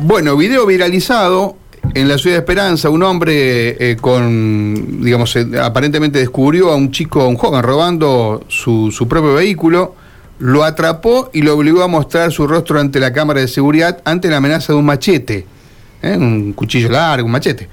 [0.00, 1.54] Bueno, video viralizado
[1.92, 6.90] en la ciudad de Esperanza, un hombre eh, con, digamos, eh, aparentemente descubrió a un
[6.90, 9.94] chico, a un joven, robando su, su propio vehículo,
[10.38, 14.28] lo atrapó y lo obligó a mostrar su rostro ante la cámara de seguridad ante
[14.28, 15.44] la amenaza de un machete.
[16.02, 16.16] ¿Eh?
[16.16, 17.68] un cuchillo largo, un machete.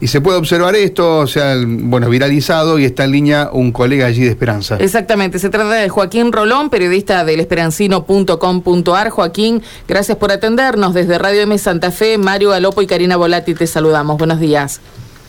[0.00, 4.06] Y se puede observar esto, o sea, bueno, viralizado y está en línea un colega
[4.06, 4.76] allí de Esperanza.
[4.80, 9.10] Exactamente, se trata de Joaquín Rolón, periodista del esperancino.com.ar.
[9.10, 12.18] Joaquín, gracias por atendernos desde Radio M Santa Fe.
[12.18, 14.18] Mario Galopo y Karina Volati te saludamos.
[14.18, 14.80] Buenos días.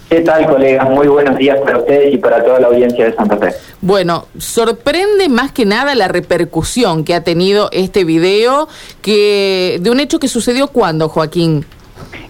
[0.09, 0.87] ¿Qué tal, colegas?
[0.89, 3.55] Muy buenos días para ustedes y para toda la audiencia de Santa Fe.
[3.81, 8.67] Bueno, sorprende más que nada la repercusión que ha tenido este video
[9.01, 11.65] que de un hecho que sucedió cuando, Joaquín.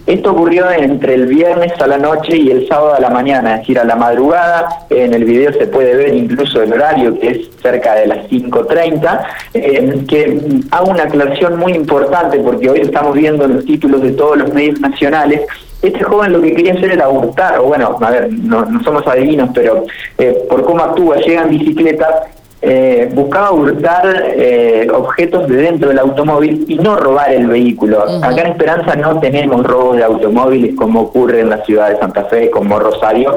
[0.06, 3.60] Esto ocurrió entre el viernes a la noche y el sábado a la mañana, es
[3.60, 4.86] decir, a la madrugada.
[4.88, 9.26] En el video se puede ver incluso el horario, que es cerca de las 5.30,
[9.54, 14.36] eh, que hago una aclaración muy importante porque hoy estamos viendo los títulos de todos
[14.36, 15.42] los medios nacionales
[15.82, 19.50] este joven lo que quería hacer era hurtar, o bueno, a ver, no, somos adivinos,
[19.54, 19.84] pero
[20.18, 22.24] eh, por cómo actúa, llega en bicicleta
[22.68, 28.02] eh, buscaba hurtar eh, objetos de dentro del automóvil y no robar el vehículo.
[28.02, 32.24] Acá en Esperanza no tenemos robos de automóviles como ocurre en la ciudad de Santa
[32.24, 33.36] Fe, como Rosario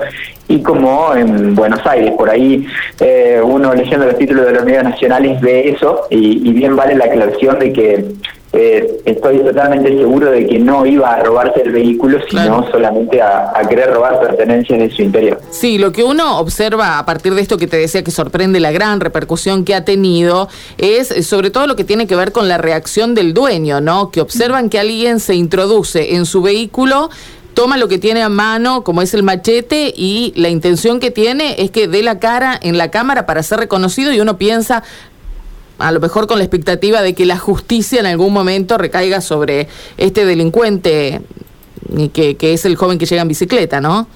[0.50, 2.12] y como en Buenos Aires.
[2.18, 2.68] Por ahí
[3.00, 6.96] eh, uno leyendo los títulos de los medios nacionales ve eso y, y bien vale
[6.96, 8.06] la aclaración de que
[8.52, 13.54] eh, estoy totalmente seguro de que no iba a robarse el vehículo, sino solamente a,
[13.70, 15.40] querer robar pertenencias de su interior.
[15.52, 18.72] Sí, lo que uno observa a partir de esto que te decía que sorprende la
[18.72, 22.48] gran repercusión que ha tenido es eh, sobre todo lo que tiene que ver con
[22.48, 24.10] la reacción del dueño, ¿no?
[24.10, 27.12] Que observan que alguien se introduce en su vehículo
[27.60, 31.56] toma lo que tiene a mano, como es el machete, y la intención que tiene
[31.62, 34.82] es que dé la cara en la cámara para ser reconocido y uno piensa,
[35.78, 39.68] a lo mejor con la expectativa de que la justicia en algún momento recaiga sobre
[39.98, 41.20] este delincuente
[42.14, 44.08] que, que es el joven que llega en bicicleta, ¿no?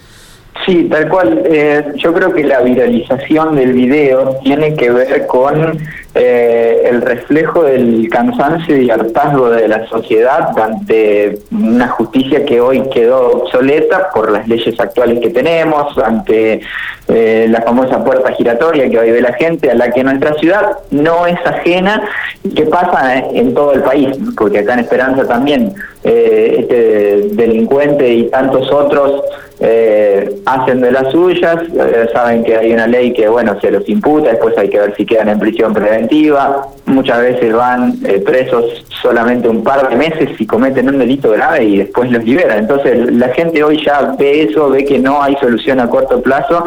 [0.65, 1.43] Sí, tal cual.
[1.45, 5.79] Eh, yo creo que la viralización del video tiene que ver con
[6.15, 12.83] eh, el reflejo del cansancio y hartazgo de la sociedad ante una justicia que hoy
[12.89, 16.61] quedó obsoleta por las leyes actuales que tenemos, ante
[17.07, 20.77] eh, la famosa puerta giratoria que hoy ve la gente, a la que nuestra ciudad
[20.91, 22.07] no es ajena
[22.43, 28.29] y que pasa en todo el país, porque acá en Esperanza también este delincuente y
[28.29, 29.23] tantos otros
[29.65, 33.87] eh, hacen de las suyas, eh, saben que hay una ley que, bueno, se los
[33.87, 38.85] imputa, después hay que ver si quedan en prisión preventiva, muchas veces van eh, presos
[39.01, 42.59] solamente un par de meses y cometen un delito grave y después los liberan.
[42.59, 46.65] Entonces la gente hoy ya ve eso, ve que no hay solución a corto plazo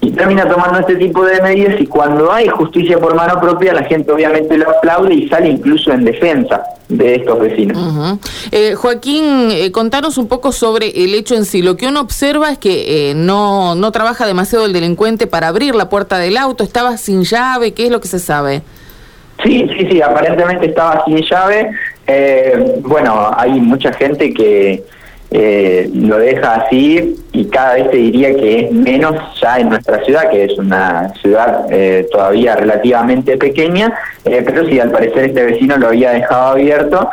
[0.00, 3.84] y termina tomando este tipo de medidas y cuando hay justicia por mano propia la
[3.84, 6.60] gente obviamente lo aplaude y sale incluso en defensa
[6.96, 8.18] de estos vecinos.
[8.50, 11.62] eh, Joaquín, eh, contanos un poco sobre el hecho en sí.
[11.62, 15.74] Lo que uno observa es que eh, no, no trabaja demasiado el delincuente para abrir
[15.74, 18.62] la puerta del auto, estaba sin llave, ¿qué es lo que se sabe?
[19.42, 21.70] Sí, sí, sí, aparentemente estaba sin llave.
[22.06, 24.84] Eh, bueno, hay mucha gente que
[25.94, 30.30] lo deja así y cada vez te diría que es menos ya en nuestra ciudad,
[30.30, 33.92] que es una ciudad eh, todavía relativamente pequeña,
[34.24, 37.10] eh, pero sí, al parecer este vecino lo había dejado abierto,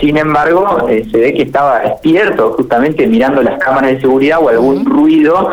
[0.00, 4.84] sin embargo, se ve que estaba despierto, justamente mirando las cámaras de seguridad o algún
[4.84, 5.50] ruido,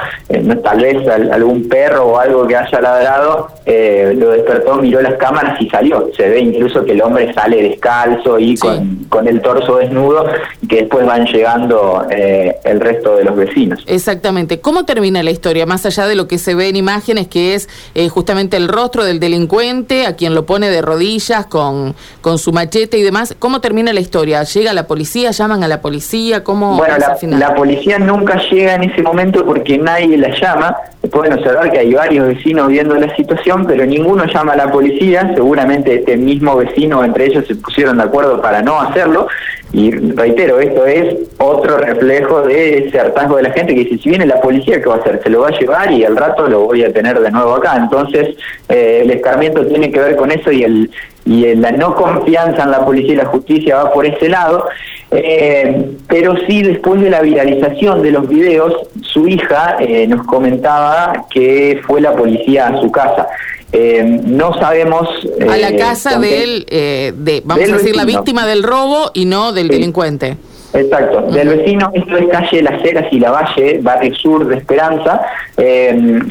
[0.62, 5.70] tal vez algún perro o algo que haya ladrado, lo despertó, miró las cámaras y
[5.70, 6.10] salió.
[6.18, 10.26] Se ve incluso que el hombre sale descalzo y con, con el torso desnudo,
[10.62, 13.83] y que después van llegando eh, el resto de los vecinos.
[13.86, 14.60] Exactamente.
[14.60, 15.66] ¿Cómo termina la historia?
[15.66, 19.04] Más allá de lo que se ve en imágenes, que es eh, justamente el rostro
[19.04, 23.62] del delincuente, a quien lo pone de rodillas con, con su machete y demás, ¿cómo
[23.62, 24.44] termina la historia?
[24.44, 25.32] ¿Llega la policía?
[25.32, 26.44] ¿Llaman a la policía?
[26.44, 30.76] ¿Cómo bueno, la, la policía nunca llega en ese momento porque nadie la llama.
[31.12, 35.32] Pueden observar que hay varios vecinos viendo la situación, pero ninguno llama a la policía.
[35.36, 39.28] Seguramente este mismo vecino, entre ellos, se pusieron de acuerdo para no hacerlo.
[39.74, 44.10] Y reitero, esto es otro reflejo de ese hartazgo de la gente que dice, si
[44.10, 45.20] viene la policía, ¿qué va a hacer?
[45.24, 47.76] Se lo va a llevar y al rato lo voy a tener de nuevo acá.
[47.78, 48.36] Entonces,
[48.70, 50.92] eh, el escarmiento tiene que ver con eso y el
[51.26, 54.68] y la no confianza en la policía y la justicia va por ese lado.
[55.12, 61.26] Eh, pero sí, después de la viralización de los videos, su hija eh, nos comentaba
[61.30, 63.28] que fue la policía a su casa.
[63.74, 65.10] Eh, no sabemos...
[65.42, 69.68] a la casa del, de, vamos a decir, la víctima del robo y no del
[69.68, 70.38] delincuente.
[70.76, 75.22] Exacto, del vecino, esto es calle Las Heras y La Valle, barrio sur de Esperanza,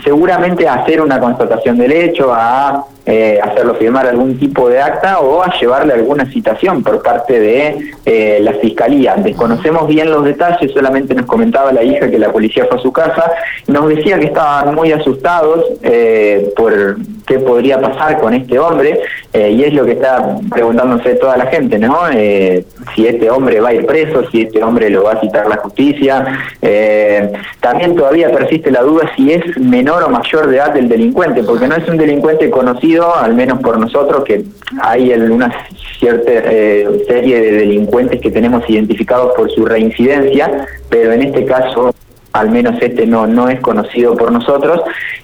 [0.02, 5.18] seguramente a hacer una constatación del hecho, a eh, hacerlo firmar algún tipo de acta
[5.18, 9.16] o a llevarle alguna citación por parte de eh, la fiscalía.
[9.16, 12.92] Desconocemos bien los detalles, solamente nos comentaba la hija que la policía fue a su
[12.92, 13.32] casa,
[13.66, 16.96] nos decía que estaban muy asustados eh, por
[17.38, 19.00] podría pasar con este hombre
[19.34, 21.98] y es lo que está preguntándose toda la gente, ¿no?
[22.94, 25.56] si este hombre va a ir preso, si este hombre lo va a citar la
[25.56, 26.24] justicia.
[27.60, 31.66] también todavía persiste la duda si es menor o mayor de edad del delincuente, porque
[31.66, 34.44] no es un delincuente conocido al menos por nosotros, que
[34.80, 35.52] hay una
[35.98, 41.94] cierta eh, serie de delincuentes que tenemos identificados por su reincidencia, pero en este caso
[42.32, 44.80] al menos este no, no es conocido por nosotros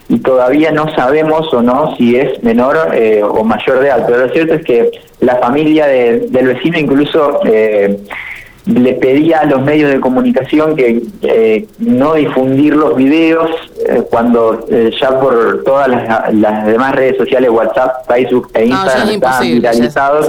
[0.09, 4.05] y todavía no sabemos o no si es menor eh, o mayor de edad.
[4.07, 4.91] Pero lo cierto es que
[5.21, 7.99] la familia del vecino incluso eh,
[8.69, 13.50] le pedía a los medios de comunicación que eh, no difundir los videos
[13.88, 19.43] eh, cuando eh, ya por todas las, demás redes sociales, WhatsApp, Facebook e Instagram estaban
[19.43, 20.29] viralizados,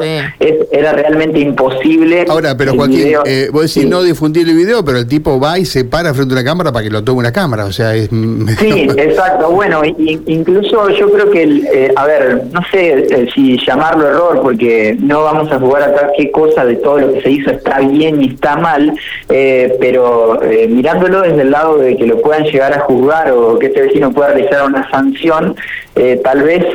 [0.72, 2.26] era realmente imposible.
[2.30, 3.14] Ahora, pero Joaquín,
[3.52, 6.38] vos decís no difundir el video, pero el tipo va y se para frente a
[6.38, 8.10] una cámara para que lo tome una cámara, o sea, es...
[8.60, 14.98] Sí, exacto, bueno, incluso yo creo que, a ver, no sé si llamarlo error, porque
[15.00, 18.22] no vamos a jugar acá qué cosa de todo lo que se hizo está bien
[18.22, 18.94] y está mal,
[19.30, 23.60] eh, pero eh, mirándolo desde el lado de que lo puedan llegar a juzgar o
[23.60, 25.56] que este vecino pueda realizar una sanción,
[25.96, 26.66] eh, tal vez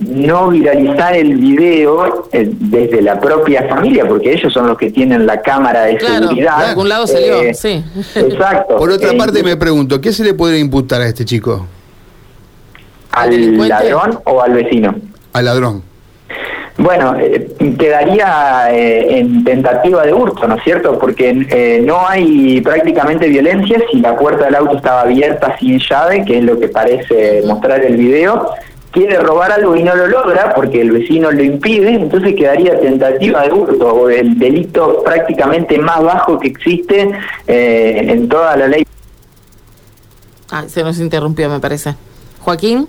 [0.00, 5.42] no viralizar el video desde la propia familia, porque ellos son los que tienen la
[5.42, 6.58] cámara de seguridad.
[6.58, 7.84] De algún lado salió, sí.
[8.14, 8.76] Exacto.
[8.76, 11.66] Por otra parte, me pregunto, ¿qué se le puede imputar a este chico?
[13.10, 14.94] ¿Al ladrón o al vecino?
[15.32, 15.93] Al ladrón.
[16.76, 20.98] Bueno, eh, quedaría eh, en tentativa de hurto, ¿no es cierto?
[20.98, 26.24] Porque eh, no hay prácticamente violencia si la puerta del auto estaba abierta sin llave,
[26.24, 28.50] que es lo que parece mostrar el video.
[28.90, 33.42] Quiere robar algo y no lo logra porque el vecino lo impide, entonces quedaría tentativa
[33.42, 37.10] de hurto, o el delito prácticamente más bajo que existe
[37.46, 38.84] en toda la ley.
[40.50, 41.96] Ah, se nos interrumpió, me parece.
[42.40, 42.86] Joaquín,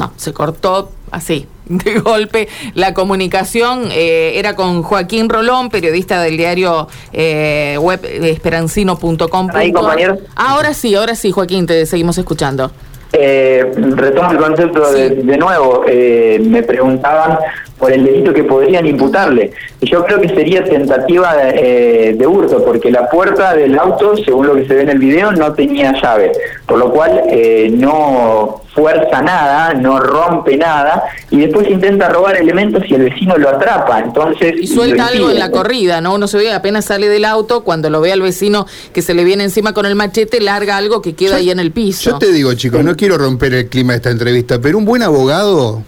[0.00, 2.48] no, se cortó así, de golpe.
[2.74, 9.48] La comunicación eh, era con Joaquín Rolón, periodista del diario eh, web esperancino.com.
[9.52, 10.16] Ahí, compañero.
[10.34, 12.72] Ahora sí, ahora sí, Joaquín, te seguimos escuchando.
[13.12, 15.84] Eh, retomo el concepto de, de nuevo.
[15.86, 17.38] Eh, me preguntaban
[17.80, 19.52] por el delito que podrían imputarle.
[19.80, 24.46] Y yo creo que sería tentativa de, de, hurto, porque la puerta del auto, según
[24.46, 26.30] lo que se ve en el video, no tenía llave,
[26.66, 32.84] por lo cual eh, no fuerza nada, no rompe nada, y después intenta robar elementos
[32.86, 33.98] y el vecino lo atrapa.
[34.00, 36.14] Entonces y suelta algo en la corrida, ¿no?
[36.14, 39.24] Uno se ve apenas sale del auto, cuando lo ve al vecino que se le
[39.24, 42.10] viene encima con el machete, larga algo que queda ahí en el piso.
[42.10, 45.02] Yo te digo, chicos, no quiero romper el clima de esta entrevista, pero un buen
[45.02, 45.82] abogado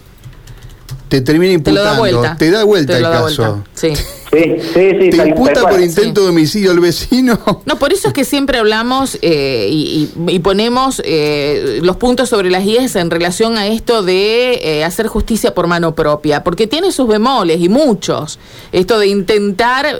[1.13, 3.63] te termina imputando, te, da vuelta el caso.
[3.75, 3.93] Sí.
[4.33, 7.39] Sí, sí, ¿Te imputa por intento de homicidio al vecino?
[7.65, 12.65] No, por eso es que siempre hablamos eh, y, ponemos eh, los puntos sobre las
[12.65, 17.07] IES en relación a esto de eh, hacer justicia por mano propia, porque tiene sus
[17.07, 18.39] bemoles y muchos.
[18.71, 19.97] Esto de intentar,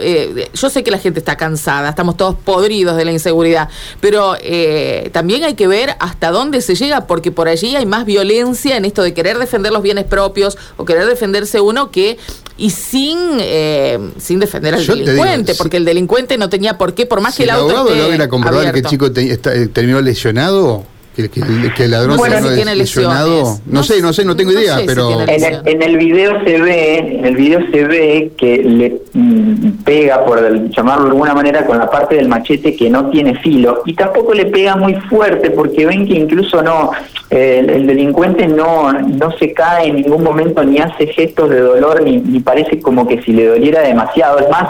[0.53, 3.69] yo sé que la gente está cansada, estamos todos podridos de la inseguridad,
[4.01, 4.35] pero
[5.11, 8.85] también hay que ver hasta dónde se llega, porque por allí hay más violencia en
[8.85, 12.17] esto de querer defender los bienes propios o querer defenderse uno que,
[12.57, 13.17] y sin
[14.17, 17.49] sin defender al delincuente, porque el delincuente no tenía por qué, por más que el,
[17.49, 17.77] auto.
[17.77, 19.37] abogado logra comprobar que el chico eh,
[19.73, 22.19] terminó lesionado, que, el ladrón
[22.55, 23.59] tiene lesionado.
[23.65, 27.35] No, sé, no sé, no tengo idea, pero en el, video se ve, en el
[27.35, 32.15] video se ve que le mm, pega por llamarlo de alguna manera con la parte
[32.15, 36.15] del machete que no tiene filo y tampoco le pega muy fuerte porque ven que
[36.15, 36.91] incluso no
[37.29, 42.01] eh, el, delincuente no no se cae en ningún momento ni hace gestos de dolor
[42.01, 44.67] ni, ni parece como que si le doliera demasiado, es más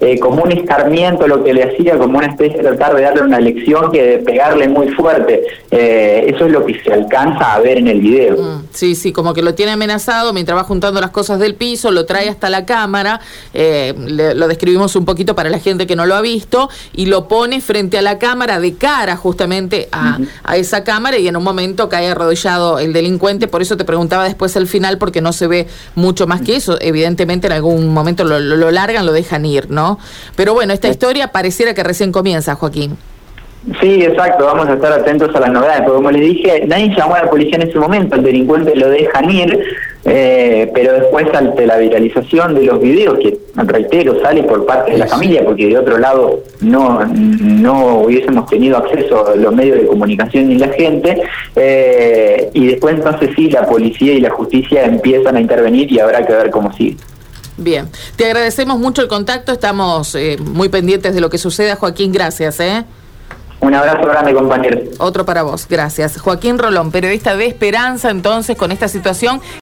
[0.00, 3.22] eh, como un escarmiento lo que le hacía, como una especie de tratar de darle
[3.22, 5.44] una lección que de pegarle muy fuerte.
[5.70, 8.36] Eh, eso es lo que se alcanza a ver en el video.
[8.36, 11.92] Mm, sí, sí, como que lo tiene amenazado mientras va juntando las cosas del piso,
[11.92, 13.20] lo trae hasta la cámara,
[13.52, 17.28] eh, lo describimos un poquito para la gente que no lo ha visto, y lo
[17.28, 20.18] pone frente a la cámara de cara justamente a,
[20.54, 24.56] esa cámara y en un momento cae arrodillado el delincuente, por eso te preguntaba después
[24.56, 28.70] el final porque no se ve mucho más que eso, evidentemente en algún momento lo
[28.70, 29.83] largan, lo dejan ir, ¿no?
[30.36, 32.96] Pero bueno, esta historia pareciera que recién comienza, Joaquín.
[33.80, 37.14] Sí, exacto, vamos a estar atentos a las novedades, porque como les dije, nadie llamó
[37.14, 39.58] a la policía en ese momento, el delincuente lo dejan ir,
[40.06, 44.98] Eh, pero después ante la viralización de los videos, que reitero, sale por parte de
[44.98, 49.86] la familia, porque de otro lado no, no hubiésemos tenido acceso a los medios de
[49.86, 51.22] comunicación ni la gente,
[51.56, 56.26] eh, y después entonces sí, la policía y la justicia empiezan a intervenir y habrá
[56.26, 56.98] que ver cómo sigue.
[57.56, 61.76] Bien, te agradecemos mucho el contacto, estamos eh, muy pendientes de lo que suceda.
[61.76, 62.58] Joaquín, gracias.
[62.60, 62.84] ¿eh?
[63.60, 64.82] Un abrazo grande, compañero.
[64.98, 66.20] Otro para vos, gracias.
[66.20, 69.40] Joaquín Rolón, periodista de Esperanza, entonces, con esta situación